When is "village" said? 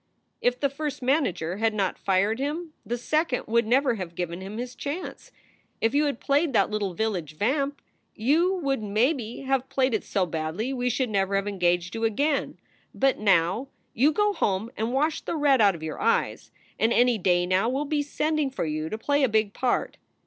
6.95-7.35